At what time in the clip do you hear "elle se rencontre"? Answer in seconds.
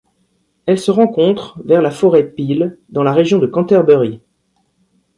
0.65-1.59